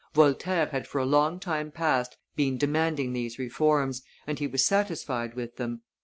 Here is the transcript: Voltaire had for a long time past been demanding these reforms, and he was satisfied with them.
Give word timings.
Voltaire 0.15 0.65
had 0.69 0.87
for 0.87 0.97
a 0.97 1.05
long 1.05 1.39
time 1.39 1.69
past 1.69 2.17
been 2.35 2.57
demanding 2.57 3.13
these 3.13 3.37
reforms, 3.37 4.01
and 4.25 4.39
he 4.39 4.47
was 4.47 4.65
satisfied 4.65 5.35
with 5.35 5.57
them. 5.57 5.83